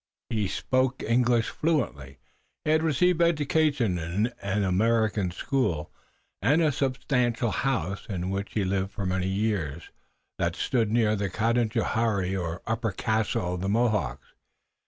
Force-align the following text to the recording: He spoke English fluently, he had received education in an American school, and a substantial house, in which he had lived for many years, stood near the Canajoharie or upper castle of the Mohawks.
He 0.31 0.47
spoke 0.47 1.03
English 1.03 1.49
fluently, 1.49 2.17
he 2.65 2.71
had 2.71 2.81
received 2.81 3.21
education 3.21 3.99
in 3.99 4.33
an 4.41 4.63
American 4.63 5.29
school, 5.29 5.91
and 6.41 6.59
a 6.59 6.71
substantial 6.71 7.51
house, 7.51 8.07
in 8.09 8.31
which 8.31 8.53
he 8.53 8.61
had 8.61 8.69
lived 8.69 8.91
for 8.93 9.05
many 9.05 9.27
years, 9.27 9.91
stood 10.53 10.89
near 10.91 11.15
the 11.15 11.29
Canajoharie 11.29 12.35
or 12.35 12.63
upper 12.65 12.91
castle 12.91 13.53
of 13.53 13.61
the 13.61 13.69
Mohawks. 13.69 14.33